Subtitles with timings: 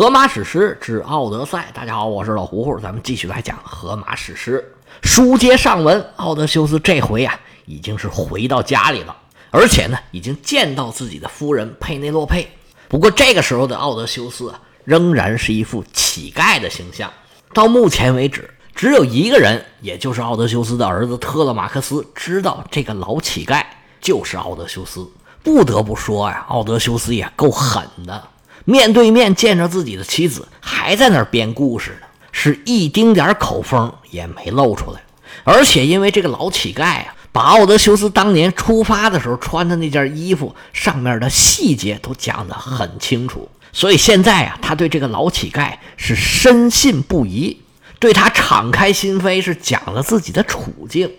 [0.00, 4.72] 荷马史诗之《奥德赛》，大家好，我是老胡胡，咱们继续来讲荷马史诗。
[5.02, 9.14] 书接上文，奥德修斯这回啊，已经是回到家里了，
[9.50, 12.50] 而且呢，已经见到自己的夫人佩内洛佩。
[12.88, 17.12] 不过这个时候的奥德修斯啊，仍然是一副乞丐的形象。
[17.52, 23.62] 到目前为止，只有一个人，也就是奥德修斯的儿子特勒马克斯，知道这个老乞丐
[24.00, 25.06] 就是奥德修斯。
[25.42, 28.28] 不得不说呀，奥德修斯也够狠的。
[28.64, 35.00] 面对面见着自己的妻子，还在那儿编故事呢，是一丁点口风也没露出来。
[35.44, 47.56] 而且因为这个老乞丐啊，把奥德修斯当年出发的时候穿的那件衣服上面的细节都讲得很清楚，所以现在啊，他对这个老乞丐是深信不疑，
[47.98, 51.10] 对他敞开心扉，是讲了自己的处境。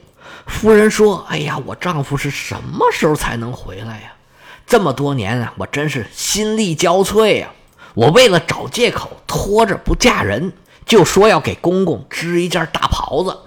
[0.46, 4.14] 夫人说：“哎呀，我丈夫是什么时候才能回来呀？”
[4.66, 7.50] 这么多年啊，我真是心力交瘁呀！
[7.94, 10.54] 我为了找借口拖着不嫁人，
[10.86, 13.38] 就说要给公公织一件大袍子。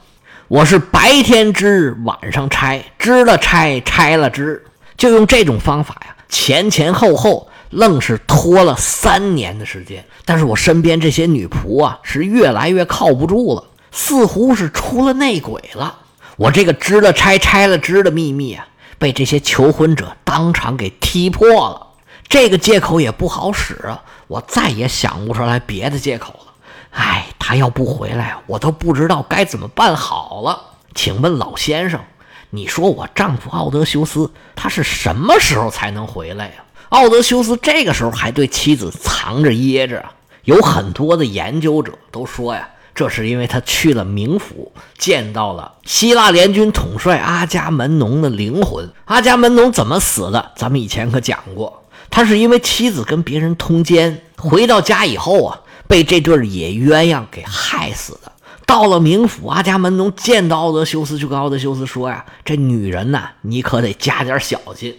[0.48, 4.62] 我是白天织，晚上拆，织了拆，拆了织，
[4.98, 10.04] 就用这种方法呀，前前后后愣是拖了三年的时间。
[10.26, 16.00] 但是我身边这些女仆啊，是越来越靠不住了，似乎是出了内鬼了。
[16.36, 18.66] 我这个织了拆，拆了织的秘密啊！
[19.04, 21.88] 被这些求婚者当场给踢破了，
[22.26, 24.02] 这个借口也不好使啊！
[24.28, 26.54] 我再也想不出来别的借口了。
[26.92, 30.58] 哎，他要不回来，我都不知道该怎么办好了。
[30.94, 32.00] 请问老先生，
[32.48, 36.64] 你说我丈夫奥德修斯他是什么时候才能回来呀？
[36.88, 40.02] 奥德修斯这个时候还对妻子藏着掖着，
[40.44, 42.66] 有很多的研究者都说呀。
[42.94, 48.88] 这是因为他去了冥府，见到了希腊联军统帅阿伽门农的灵魂。
[49.06, 50.52] 阿伽门农怎么死的？
[50.54, 58.30] 咱们以前可讲过，他是因为妻子跟别人通奸，回到家以后啊，被这对野鸳鸯给害死的。
[58.64, 64.96] 到了冥府，阿伽门农见到奥德修斯，就跟奥德修斯说呀：“这女人呐，你可得加点小心。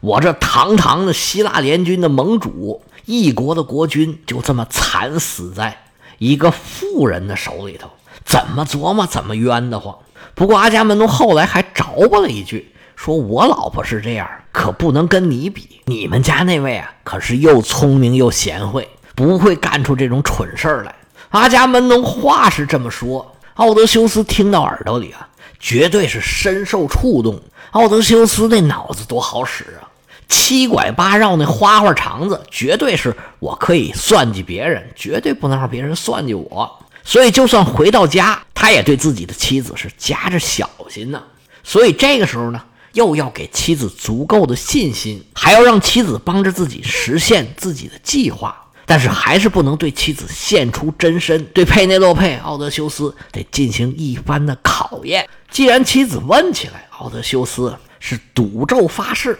[0.00, 5.84] 我这堂堂的希腊联军的盟主，一国的国君，就这么惨死在。”
[6.18, 7.88] 一个富人的手里头，
[8.24, 9.96] 怎么琢磨怎么冤得慌。
[10.34, 15.80] 不过阿伽门农后来还着吧了一句，说我老婆是这样，可不能跟你比。
[15.86, 20.94] 你们家那位啊，可是又聪明又贤惠，不会干出这种蠢事儿来。
[21.30, 27.40] 阿伽门农话是这么说，奥德修斯听到耳朵里啊，绝对是深受触动。
[27.72, 29.87] 奥德修斯那脑子多好使啊！
[30.28, 36.78] 七拐八绕那花花肠子，绝对是我可以算计别人，绝对不能让别人算计我。
[37.02, 41.22] 所以，就算回到家，他也对自己的妻子是夹着小心呢。
[41.64, 42.62] 所以，这个时候呢，
[42.92, 48.54] 又要给妻子足够的信心，还要让妻子帮着自己实现自己的计划。
[48.84, 55.26] 但是，还是不能对妻子现出真身，对佩内洛佩·奥德修斯得进行一番的考验。
[55.50, 59.38] 既然妻子问起来，奥德修斯是赌咒发誓。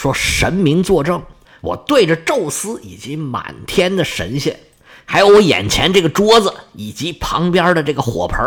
[0.00, 1.22] 说神明作证，
[1.60, 4.58] 我对着宙斯以及满天的神仙，
[5.04, 8.38] 还有我眼前这个桌子以及旁边的这个火盆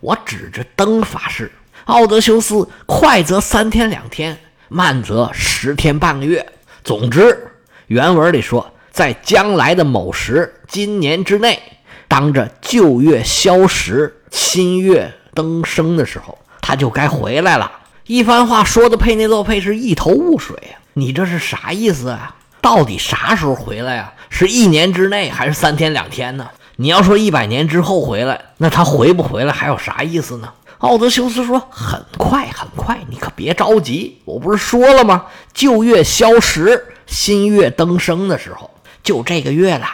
[0.00, 1.52] 我指着灯发誓：
[1.84, 4.38] 奥德修斯，快则三天两天，
[4.70, 6.50] 慢则十天半个月。
[6.82, 7.46] 总之，
[7.88, 11.62] 原文里说，在将来的某时，今年之内，
[12.08, 17.70] 当着旧月消食、新月登升的时候，他就该回来了。
[18.06, 20.78] 一番话说的佩内洛佩是一头雾水啊！
[20.92, 22.36] 你这是啥意思啊？
[22.60, 24.12] 到底啥时候回来呀？
[24.30, 26.48] 是一年之内还是三天两天呢？
[26.76, 30.52] 你要说一百年之后回来，那他回不回来还有啥意思呢？
[30.78, 34.20] 奥德修斯说：“很快很快，你可别着急。
[34.24, 35.26] 我不是说了吗？
[35.52, 38.70] 旧月消食，新月登升的时候，
[39.02, 39.86] 就这个月了。”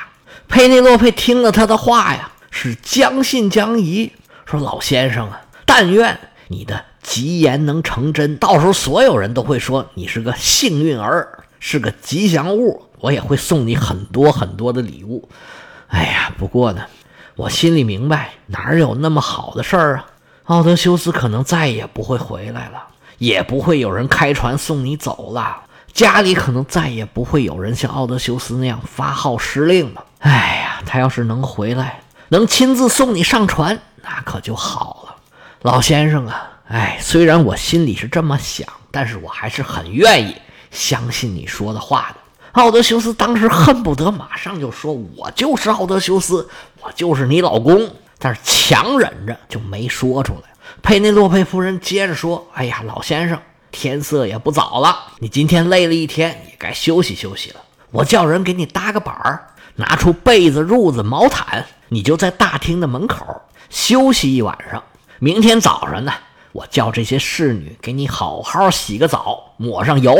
[0.49, 4.13] 佩内洛佩听了他的话呀，是将信将疑，
[4.45, 6.19] 说：“老先生啊，但愿
[6.49, 15.29] 你的。”吉言能成真，到时候所有人都会说你是个幸运儿，是个吉祥物，我也会送你很多很多的礼物。
[15.89, 16.85] 哎呀，不过呢，
[17.37, 20.07] 我心里明白，哪有那么好的事儿啊？
[20.45, 22.85] 奥德修斯可能再也不会回来了，
[23.19, 25.63] 也不会有人开船送你走了，
[25.93, 30.05] 家里可能再也不会有人像奥德修斯那样发号施令了。
[30.21, 35.17] 哎呀，他要是能回来，能亲自送你上船，那可就好了，
[35.63, 36.49] 老先生啊。
[36.69, 40.35] 哎，虽然我心里是这么想，但是我还是很愿意
[40.71, 42.17] 相信你说的话的。
[42.53, 46.49] 奥德修斯当时恨不得马上就说：“我就是奥德修斯，
[46.81, 47.89] 我就是你老公。”
[48.19, 50.51] 但是强忍着就没说出来。
[50.81, 53.39] 佩内洛佩夫人接着说：“哎呀，老先生，
[53.71, 57.57] 天色也不早了，你今天累了一天，也该休息休息了。
[57.91, 64.83] 我叫人给你搭个板儿，拿出被子、褥子、毛毯，你就在大厅的门口休息一晚上。
[65.19, 66.13] 明天早上呢，
[66.53, 70.15] 我叫这些侍女给你好好洗个澡，抹上油。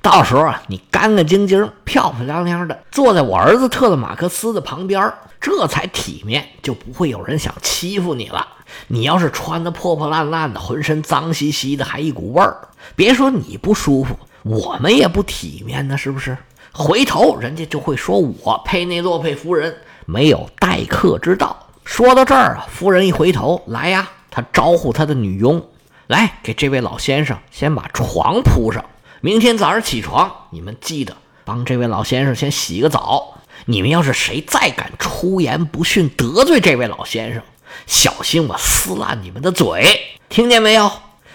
[0.00, 8.46] 到时候啊，你干干净净、漂漂亮亮的坐在我儿子特勒马克思的旁边，这才体面，就不会有人想欺负你了。
[8.88, 12.56] 你要是穿的破破烂烂的，浑身脏兮兮的，还一股味儿，
[12.94, 16.36] 别说你不舒服，我们也不体面呢，是不是？
[16.72, 19.74] 回头人家就会说我佩内洛佩夫人
[20.06, 21.56] 没有待客之道。
[21.84, 25.64] 说到这儿啊，夫人一回头来呀，他招呼他的女佣
[26.08, 28.84] 来给这位老先生先把床铺上。
[29.20, 33.38] 明天早上起床，你们记得帮这位老先生先洗个澡。
[33.66, 37.44] 你们要是谁再敢出言不逊，得罪这位老先生，
[37.86, 40.00] 小心我撕烂你们的嘴！
[40.28, 40.90] 听见没有？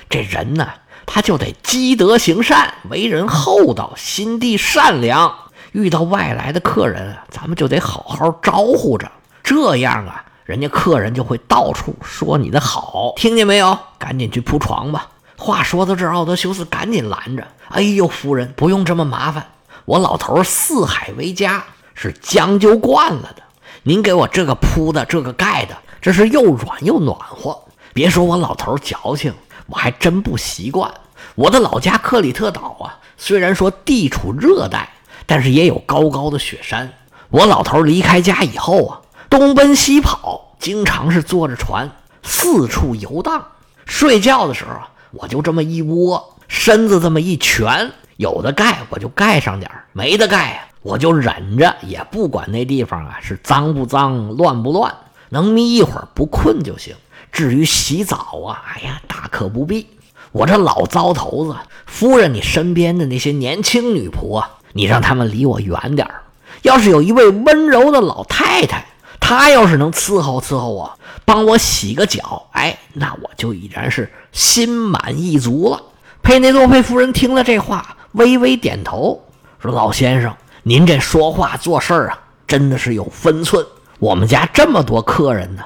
[0.10, 0.68] 这人呢，
[1.06, 5.34] 他就得积德行善，为人厚道，心地善良。
[5.72, 9.10] 遇到外来的客人，咱们就得好好招呼着，
[9.42, 13.14] 这样啊，人家客人就会到处说你的好。
[13.16, 13.78] 听见没有？
[14.00, 15.08] 赶紧去铺床吧。
[15.38, 19.46] 话说到这儿，奥德修斯赶紧拦着：“哎呦，夫人，不用这么麻烦，
[19.86, 21.64] 我老头四海为家，
[21.94, 23.44] 是将就惯了的。
[23.84, 27.56] 您给我这个铺的，这个盖的，这是又软又暖和。
[27.94, 29.32] 别说我老头矫情，
[29.68, 30.92] 我还真不习惯。
[31.36, 34.90] 我的老家克里特岛啊，虽然说地处热带，
[35.28, 36.92] 但是也有高高的雪山。
[37.30, 41.90] 我老头离开家以后啊，东奔西跑，经常是坐着船
[42.24, 43.46] 四处游荡。
[43.86, 54.96] 睡觉的时候啊。”我就这么一窝，身子这么一蜷，有的盖我就盖上点没的盖啊，我就忍着，也不管那地方啊是脏不脏、乱不乱，
[55.30, 56.96] 能眯一会儿不困就行。
[57.32, 59.88] 至于洗澡啊，哎呀，大可不必。
[60.32, 61.56] 我这老糟头子，
[61.88, 66.22] 夫人，你身边的那些年轻女仆啊，你让他们离我远点儿。
[66.62, 68.86] 要是有一位温柔的老太太。
[69.30, 70.92] 他要是能伺候伺候我，
[71.24, 75.80] 帮我洗个脚，哎，那我就已然是心满意足了。
[76.24, 79.22] 佩内洛佩夫人听了这话，微微点头，
[79.60, 83.64] 说：“老先生，您这说话做事儿啊，真的是有分寸。
[84.00, 85.64] 我们家这么多客人呢，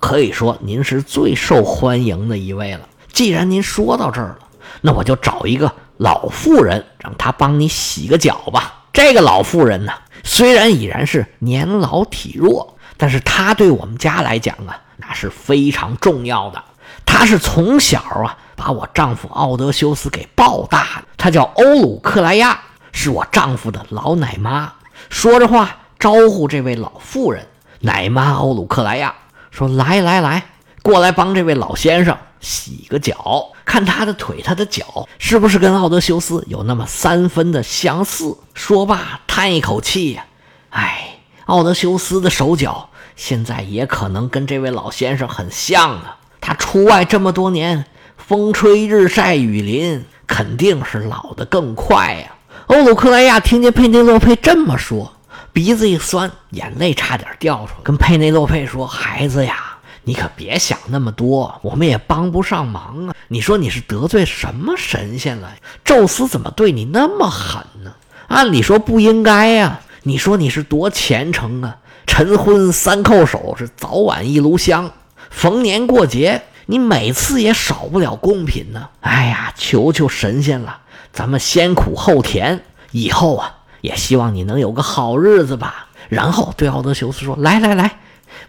[0.00, 2.88] 可以说您是最受欢迎的一位了。
[3.12, 4.38] 既然您说到这儿了，
[4.80, 8.84] 那我就找一个老妇人，让她帮你洗个脚吧。
[8.90, 9.92] 这个老妇人呢，
[10.24, 12.66] 虽然已然是年老体弱。”
[13.02, 16.62] 但是她对我们家来讲啊，那是非常重要的。
[17.04, 21.08] 她是从小啊把我丈夫奥德修斯给抱大的。
[21.16, 22.60] 她叫欧鲁克莱亚，
[22.92, 24.74] 是我丈夫的老奶妈。
[25.10, 27.48] 说着话，招呼这位老妇人，
[27.80, 29.12] 奶妈欧鲁克莱亚
[29.50, 30.44] 说：“来来来，
[30.82, 40.24] 过来帮这位老先生洗个脚，看他的腿，他的脚是不是跟奥德修斯有那么三分的相似？”说罢，叹一口气呀，
[40.70, 42.90] 唉，奥德修斯的手脚。
[43.16, 46.04] 现在也可能跟这位老先生很像呢。
[46.40, 47.84] 他出外这么多年，
[48.16, 52.32] 风吹日晒雨淋，肯定是老得更快呀。
[52.66, 55.12] 欧鲁克莱亚听见佩内洛佩这么说，
[55.52, 63.14] 鼻子一酸，眼泪差点掉出来，跟佩内洛佩说：“孩子呀，你可别想那么多，我们也帮不上忙啊。
[63.28, 65.52] 你说你是得罪什么神仙了？
[65.84, 67.92] 宙斯怎么对你那么狠呢？
[68.28, 69.80] 按理说不应该呀。
[70.04, 71.76] 你说你是多虔诚啊？”
[72.06, 74.90] 晨昏三叩首，是早晚一炉香。
[75.30, 78.88] 逢年过节，你每次也少不了贡品呢。
[79.00, 80.80] 哎呀，求求神仙了，
[81.12, 85.88] 咱们先苦后甜，以后啊，也希望你能有个好日子吧。
[86.10, 87.98] 然后对奥德修斯说：“来来来，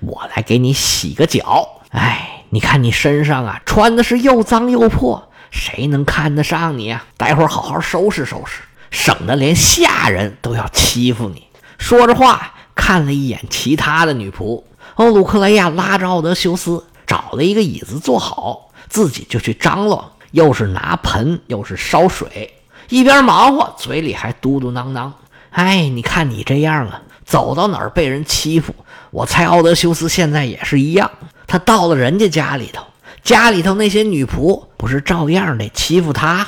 [0.01, 1.81] 我来给你洗个脚。
[1.91, 7.05] 哎，你看你身上啊，穿的是又脏又破，谁能看得上你啊？
[7.15, 11.47] 待会儿好好收拾收拾，省得连下人都要欺负你。”
[11.79, 12.55] 说着话。
[12.75, 14.63] 看了一眼其他的女仆，
[14.95, 22.53] 欧鲁克莱亚拉着奥德修斯找了一个椅子坐好，自己就去张罗，又是拿盆，又是烧水，
[22.89, 25.11] 一边忙活，嘴里还嘟嘟囔囔
[25.51, 28.73] ：“哎，你看你这样啊，走到哪儿被人欺负。
[29.11, 31.09] 我猜奥德修斯现在也是一样，
[31.45, 32.83] 他到了人家家里头，
[33.23, 36.47] 家里头那些女仆不是照样得欺负他？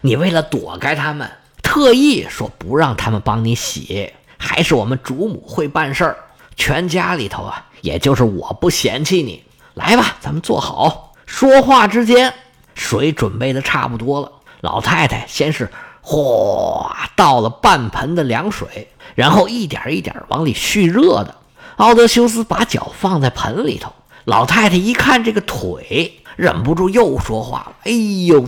[0.00, 1.30] 你为了躲开他们，
[1.62, 6.16] 特意说不让他们帮你洗。”还是我们主母会办事儿，
[6.56, 9.42] 全家里头啊，也就是我不嫌弃你。
[9.74, 11.14] 来吧，咱们坐好。
[11.26, 12.32] 说话之间，
[12.74, 14.32] 水准备的差不多了。
[14.60, 21.34] 老太太先是哗倒了半盆的凉水，然后一点一点往里蓄热的。
[21.76, 23.92] 奥德修斯把脚放在盆里头，
[24.24, 27.92] 老太太一看这个腿，忍不住又说话了：“哎
[28.26, 28.46] 呦，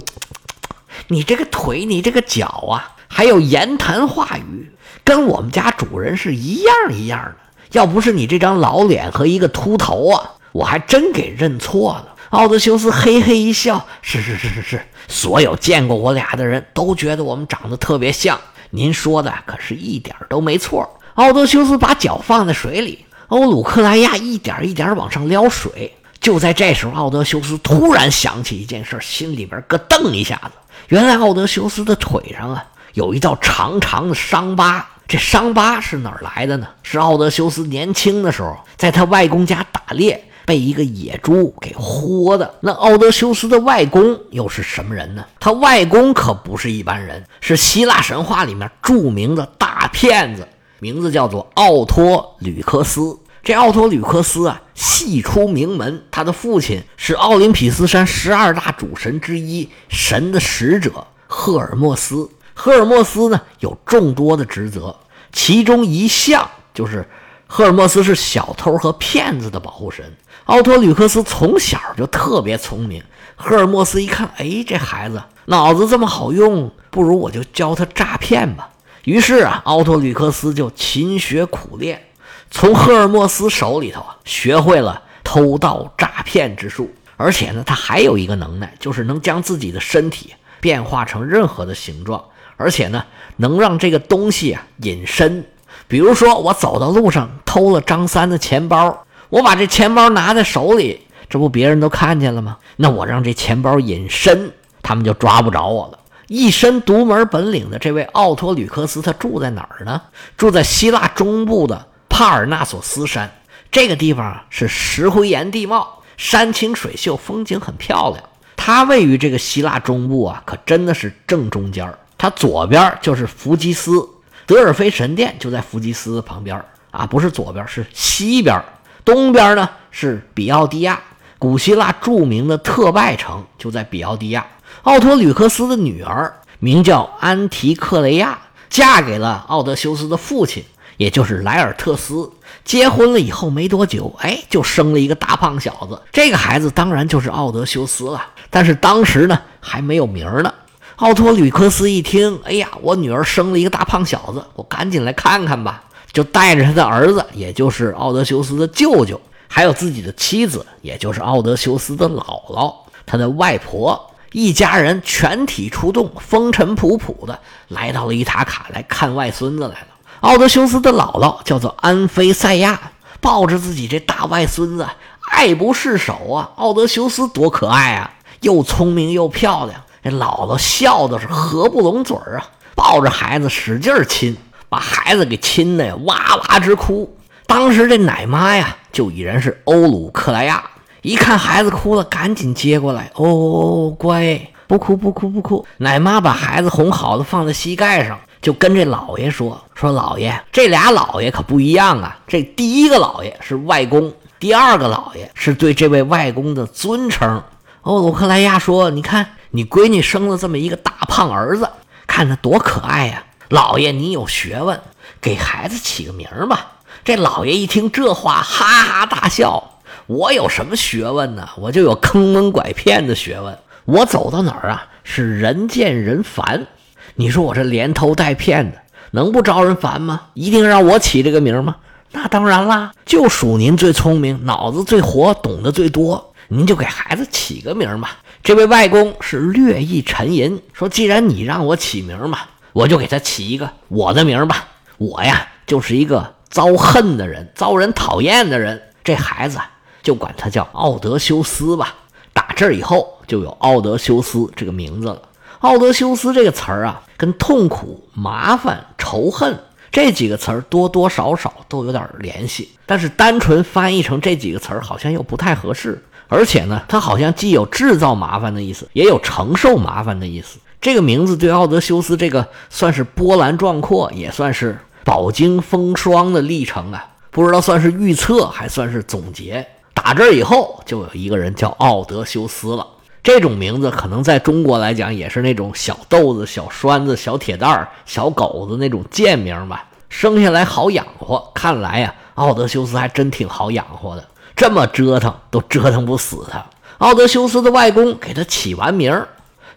[1.08, 4.72] 你这个腿，你这个脚啊，还有言谈话语。”
[5.08, 7.36] 跟我们家主人是一样一样的。
[7.72, 18.38] 要不是你这张老脸和一个秃头啊，我还真给认错了。”奥德修斯嘿嘿一笑：“是是是是是，所有见过我俩的人都觉得我们长得特别像。
[18.68, 20.86] 您说的可是一点都没错。”
[21.16, 25.90] 奥德修斯把脚放在水里，欧鲁克莱亚一点一点往上撩水。
[26.20, 30.50] 就在这时候，奥德修斯突然想起一件事，心里边咯噔一下子。
[30.88, 32.62] 原来奥德修斯的腿上啊
[32.92, 36.68] 有一道长长的伤疤，这伤疤是哪儿来的呢？
[36.82, 42.54] 是奥德修斯年轻的时候在他外公家打猎，被一个野猪给豁的。
[42.60, 45.24] 那奥德修斯的外公又是什么人呢？
[45.40, 50.46] 他外公可不是一般人，是希腊神话里面著名的大骗子。
[50.78, 53.18] 名字叫做奥托吕克斯。
[53.42, 56.02] 这奥托吕克斯啊，系出名门。
[56.10, 62.28] 他的父亲是奥林匹斯山十二大主神之一，神的使者赫尔墨斯。
[62.60, 64.96] 赫尔墨斯呢，有众多的职责，
[65.32, 67.08] 其中一项就是
[67.46, 70.12] 赫尔墨斯是小偷和骗子的保护神。
[70.46, 73.00] 奥托吕克斯从小就特别聪明。
[73.36, 78.68] 赫尔墨斯一看，哎，这孩子脑子这么好用，不如我就教他诈骗吧。
[79.04, 82.08] 于是啊，奥托吕克斯就勤学苦练，
[82.50, 86.92] 从赫尔墨斯手里头啊学会了偷盗诈骗之术。
[87.16, 92.24] 而且呢，他还有一个能耐，就是能将自己的身体变化成任何的形状，
[92.58, 93.02] 而且呢，
[93.36, 95.46] 能让这个东西啊隐身。
[95.86, 102.58] 比如说，我走到路上偷了张三的钱包，我把这钱包拿在手里，这不别人都看见了吗？
[102.76, 105.98] 那我让这钱包隐身，他们就抓不着我了。
[106.26, 110.02] 一身独门本领的这位奥托吕克斯，他住在哪儿呢？
[110.36, 113.32] 住在希腊中部的帕尔纳索斯山。
[113.70, 118.22] 这个地方，是石灰岩地貌，山清水秀，风景很漂亮。
[118.56, 121.86] 它位于这个希腊中部啊，可真的是正中间
[122.18, 124.06] 它左边就是弗吉斯，
[124.44, 126.60] 德尔菲神殿就在弗吉斯旁边
[126.90, 128.60] 啊，不是左边，是西边。
[129.04, 131.00] 东边呢是比奥迪亚，
[131.38, 134.46] 古希腊著名的特拜城就在比奥迪亚。
[134.82, 140.64] 奥托吕克斯的女儿名叫安提克雷亚，嫁给了奥德修斯的父亲，
[140.96, 142.30] 也就是莱尔特斯。
[142.64, 146.02] 结婚了以后没多久，哎，就生了一个大胖小子。
[146.12, 148.26] 这个孩子当然就是奥德修斯了。
[148.50, 150.52] 但是当时呢还没有名儿呢。
[150.98, 155.84] 奥托吕克斯一听，哎呀，我女儿生了一个大胖小子，我赶紧来看看吧。
[156.10, 162.74] 就带着他的儿子，也就是奥德修斯的舅舅，还有自己的妻子，也就是奥德修斯的姥姥，
[163.06, 164.10] 他的外婆。
[164.32, 167.38] 一家人全体出动，风尘仆仆的
[167.68, 169.86] 来到了伊塔卡来看外孙子来了。
[170.20, 172.90] 奥德修斯的姥姥叫做安菲赛亚，
[173.20, 174.84] 抱着自己这大外孙子，
[175.30, 176.50] 爱不释手啊！
[176.56, 179.80] 奥德修斯多可爱啊，又聪明又漂亮。
[180.02, 184.36] 这姥姥笑的是合不拢嘴儿啊，抱着孩子使劲亲，
[184.68, 187.16] 把孩子给亲的呀哇哇直哭。
[187.46, 190.62] 当时这奶妈呀，就已然是欧鲁克莱亚。
[191.02, 193.10] 一看孩子哭了，赶紧接过来。
[193.14, 195.64] 哦，乖，不哭不哭不哭。
[195.78, 202.18] 奶妈把孩子哄好了，放在膝盖上，就跟这老爷说：“说老爷，这俩老爷可不一样啊。
[202.26, 207.42] 这第一个老爷是外公，第二个老爷是对这位外公的尊称。”
[207.82, 211.68] 欧鲁克莱亚说：“你看，你闺女生了这么一个大胖儿子，
[212.06, 213.24] 看他多可爱呀！
[213.48, 214.80] 老爷，你有学问，
[215.20, 216.72] 给孩子起个名吧。”
[217.04, 219.80] 这老爷一听这话，哈哈大笑。
[220.06, 221.48] 我有什么学问呢？
[221.56, 223.56] 我就有坑蒙拐骗的学问。
[223.86, 226.66] 我走到哪儿啊，是人见人烦。
[227.14, 228.78] 你说我这连偷带骗的，
[229.12, 230.20] 能不招人烦吗？
[230.34, 231.76] 一定让我起这个名吗？
[232.12, 236.27] 那当然啦，就属您最聪明，脑子最活，懂得最多。
[236.48, 238.18] 您就给孩子起个名吧。
[238.42, 242.40] 这位外公是略一沉吟，说：“既然你让我起名嘛，
[242.72, 244.68] 我就给他起一个我的名吧。
[244.96, 248.82] 我呀，就是一个遭恨的人，遭人讨厌的人。
[249.04, 249.58] 这孩子。”
[250.00, 251.94] 就管他叫奥德修斯吧。
[252.32, 255.20] 打这儿以后，就有奥德修斯这个名字了。
[255.58, 259.58] 奥德修斯这个词儿啊，跟痛苦、麻烦、仇恨
[259.90, 262.70] 这几个词儿多多少少都有点联系。
[262.86, 266.02] 但是单纯翻译成这几个词儿，好像又不太合适。
[266.28, 270.58] 而且呢，它好像既有制造麻烦的意思，也有承受麻烦的意思。
[270.80, 277.04] 这个名字对奥德修斯这个算是波澜壮阔，也算是饱经风霜的历程啊。
[277.30, 279.66] 不知道算是预测，还算是总结。
[279.92, 282.86] 打这儿以后，就有一个人叫奥德修斯了。
[283.22, 289.84] 这种名字可能在中国来讲，也是那种小豆子、小栓子、小铁蛋儿、小狗子那种贱名吧。
[290.08, 294.24] 生下来好养活，看来呀，奥德修斯还真挺好养活的。
[294.58, 296.66] 这么折腾都折腾不死他。
[296.98, 299.28] 奥德修斯的外公给他起完名儿，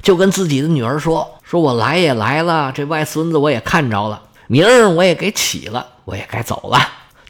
[0.01, 4.19] 就跟自己的女儿说：“说我来也来了，这外孙子我也看着了。
[4.47, 6.79] 名儿我也给起了，我也该走了。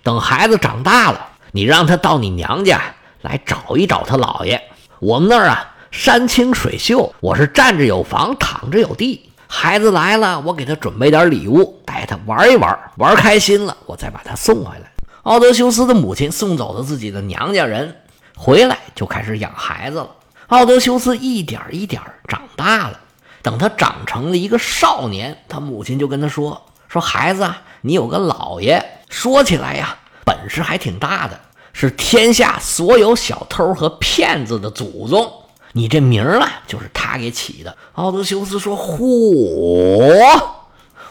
[0.01, 2.81] 等孩子长大了，你让他到你娘家
[3.21, 4.61] 来找一找他姥爷。
[4.99, 9.29] 我们那儿啊，山清水秀，我是站着有房，躺着有地。
[9.45, 14.89] 孩子来了，我给他准备点礼物，带他玩一玩，玩开心了，我再把他送回来。
[15.23, 17.95] 奥德修斯的母亲送走了自己的娘家人，
[18.35, 20.09] 回来就开始养孩子了。
[20.47, 22.99] 奥德修斯一点一点长大了，
[23.43, 31.39] 等他长成了一个少年，他母亲就跟他说：“说孩子啊，你有个姥爷，说起来呀，本事还挺大的，
[31.71, 35.31] 是天下所有小偷和骗子的祖宗。”
[35.73, 37.77] 你这名儿啊，就是他给起的。
[37.93, 40.41] 奥德修斯说：“嚯，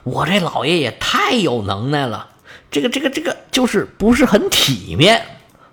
[0.03, 2.27] 我这老爷也太有能耐了！
[2.71, 5.25] 这个、这个、这个，就是不是很体面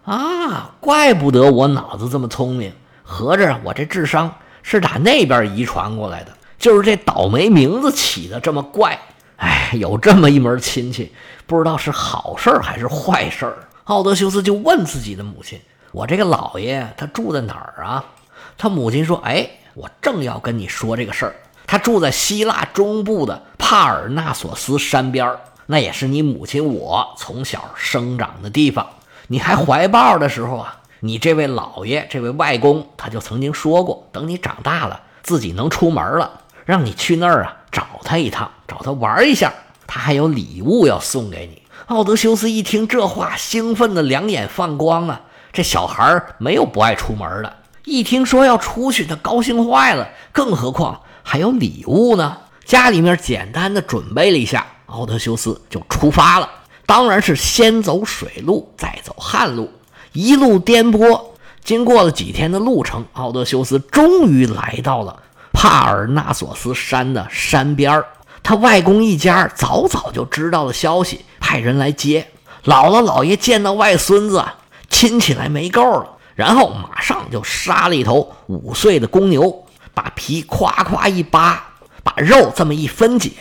[0.04, 0.72] 啊？
[0.80, 2.74] 怪不得我脑子这么聪明，
[3.04, 6.32] 合着我这智商是打那边遗传过来的。
[6.58, 9.00] 就是这倒霉名字起的这么怪。
[9.36, 11.14] 哎，有这么一门亲戚，
[11.46, 15.62] 不知道是好事还是坏事。”奥德修斯就问自己的母亲
[15.94, 18.04] ：“我这个老爷他住在哪儿啊？”
[18.58, 21.36] 他母亲说：“哎，我正要跟你说这个事儿。
[21.68, 28.88] 他住在希腊中部的帕尔纳索斯山边儿那也是你母亲我从小生长的地方。
[29.28, 36.32] 你还怀抱的时候啊，你这位姥爷、这位外公，他就曾经说过，等你长大了，自己能出门了，
[36.66, 39.54] 让你去那儿啊找他一趟，找他玩一下。
[39.86, 45.22] 他还有礼物要送给你。”奥德修斯一听这话，兴奋的两眼放光啊！
[45.54, 47.54] 这小孩没有不爱出门的。
[47.86, 50.10] 一听说要出去，他高兴坏了。
[50.34, 52.38] 更何况还有礼物呢？
[52.66, 56.50] 家里面简单的准备了一下，奥德修斯就出发了。
[56.86, 59.72] 当然是先走水路，再走旱路，
[60.12, 61.22] 一路颠簸。
[61.64, 68.02] 经过了几天的路程，奥德修斯终于来到了帕尔纳索斯山的山边
[68.42, 72.26] 他外公一家早早就知道了消息，派人来接。
[72.64, 74.46] 姥姥姥爷见到外孙子，
[74.90, 76.08] 亲起来没够了。
[76.36, 81.62] 然后马上就杀了一头五岁的公牛，把皮夸夸一扒，
[82.04, 83.32] 把肉这么一分解，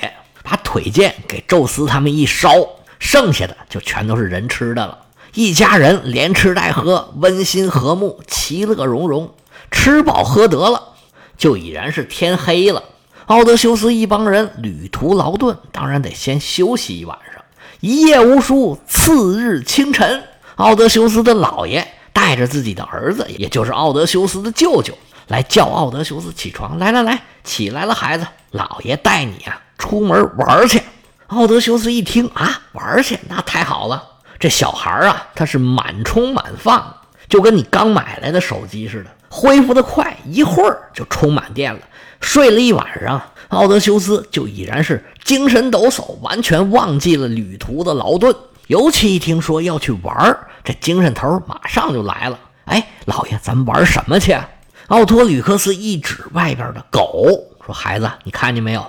[0.49, 2.53] 把腿腱给宙斯他们一烧，
[3.01, 4.99] 剩下的就全都是人吃的了。
[5.35, 9.35] 一家人连吃带喝，温馨和睦，其乐融融。
[9.73, 10.95] 吃饱喝得了，
[11.37, 12.85] 就已然是天黑了。
[13.27, 17.43] 奥德修斯一帮人旅途劳顿，当然得先休息一晚上。
[17.81, 20.23] 一夜无书，次日清晨，
[20.55, 21.93] 奥德修斯的姥爷。
[22.13, 26.79] 带着自己的儿子，也就是奥德修斯的舅舅，来叫奥德修斯起床。
[26.79, 30.83] 来来来，起来了，孩子，老爷带你啊出门玩去。
[31.29, 34.03] 奥德修斯一听啊，玩去，那太好了。
[34.39, 36.95] 这小孩啊，他是满充满放，
[37.29, 41.81] 就跟你刚买来的手机似的，恢复的快，一会儿就充满电了。
[42.21, 48.35] 睡了一晚上，奥德修斯就已然是精神抖擞，完全忘记了旅途的劳顿。
[48.69, 52.39] 尤其一听说要去玩这精神头马上就来了。
[52.67, 54.37] 哎，老爷，咱们玩什么去？
[54.89, 57.27] 奥托吕克斯一指外边的狗，
[57.65, 58.85] 说：“孩子，你看见没有？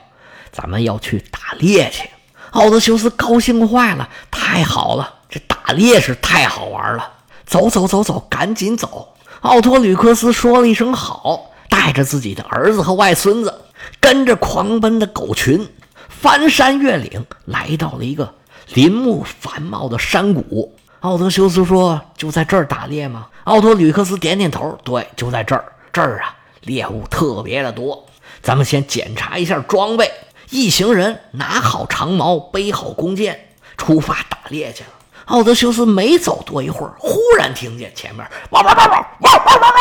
[0.57, 2.09] 咱们要去打猎去。”
[2.51, 7.11] 奥德修斯高兴坏了，太好了，这打猎是太好玩了。
[7.45, 9.13] 走走走走，赶紧走！
[9.41, 13.61] 奥托吕克斯说了一声好，带着自己的儿子和外孙子，
[13.99, 15.69] 跟着狂奔的狗群，
[16.09, 18.33] 翻山越岭，来到了一个。
[18.73, 25.63] 林木繁茂的山谷，奥德修斯说：“就在这儿打猎吗？”奥托吕克斯点点头：“对，就在这儿。
[25.93, 28.05] 这儿啊，猎物特别的多。
[28.41, 30.11] 咱们先检查一下装备。”
[30.49, 34.89] 一行人拿好长矛，背好弓箭，出发打猎去了。
[35.25, 39.73] 奥德修斯没走多一会儿，忽然听见前面“汪汪汪汪汪汪汪汪”，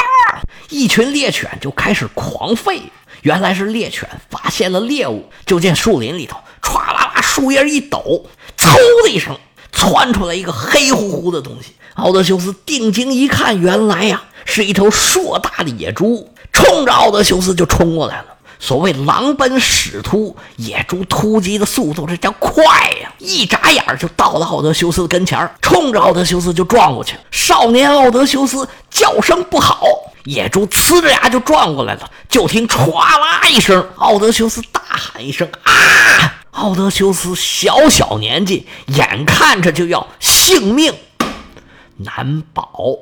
[0.69, 2.81] 一群猎犬就开始狂吠。
[3.23, 8.27] 原来是猎犬发现了猎物，就见树林里头歘啦啦，树叶一抖。
[8.59, 8.75] 嗖
[9.05, 9.39] 的一声，
[9.71, 11.75] 窜出来一个黑乎乎的东西。
[11.95, 18.36] 奥德修斯定睛一看，原来呀是一头硕大的野猪，冲着奥德修斯就冲过来了。
[18.59, 22.65] 所谓狼奔屎突，野猪突击的速度这叫快
[23.03, 23.13] 呀！
[23.19, 27.17] 一眨眼就到了奥德修斯跟前冲着奥德修斯就撞过去。
[27.31, 29.85] 少年奥德修斯叫声不好，
[30.25, 32.11] 野猪呲着牙就撞过来了。
[32.29, 35.73] 就听歘啦一声，奥德修斯大喊一声啊！
[36.53, 40.95] 奥德修斯小小年纪，眼看着就要性命
[41.99, 42.97] 难保。